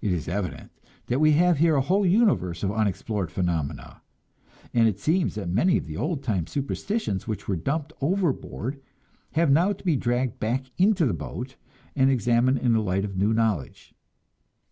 [0.00, 0.72] It is evident
[1.06, 4.02] that we have here a whole universe of unexplored phenomena;
[4.74, 8.80] and it seems that many of the old time superstitions which were dumped overboard
[9.34, 11.54] have now to be dragged back into the boat
[11.94, 13.94] and examined in the light of new knowledge.